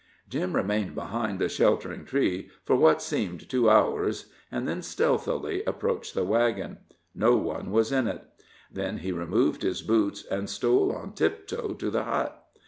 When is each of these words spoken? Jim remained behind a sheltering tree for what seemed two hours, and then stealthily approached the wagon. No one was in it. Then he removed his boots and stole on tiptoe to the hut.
Jim 0.27 0.55
remained 0.55 0.95
behind 0.95 1.39
a 1.43 1.47
sheltering 1.47 2.03
tree 2.05 2.49
for 2.63 2.75
what 2.75 3.03
seemed 3.03 3.47
two 3.47 3.69
hours, 3.69 4.31
and 4.51 4.67
then 4.67 4.81
stealthily 4.81 5.63
approached 5.65 6.15
the 6.15 6.23
wagon. 6.23 6.79
No 7.13 7.37
one 7.37 7.69
was 7.69 7.91
in 7.91 8.07
it. 8.07 8.23
Then 8.71 8.97
he 8.97 9.11
removed 9.11 9.61
his 9.61 9.83
boots 9.83 10.25
and 10.25 10.49
stole 10.49 10.91
on 10.91 11.13
tiptoe 11.13 11.75
to 11.75 11.91
the 11.91 12.03
hut. 12.05 12.47